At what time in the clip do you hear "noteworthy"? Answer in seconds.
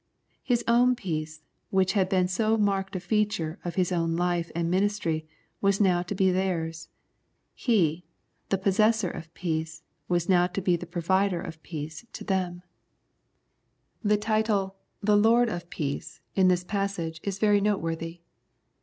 17.61-18.21